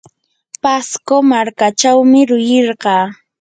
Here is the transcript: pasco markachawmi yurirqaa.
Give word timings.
pasco 0.63 1.15
markachawmi 1.29 2.19
yurirqaa. 2.49 3.05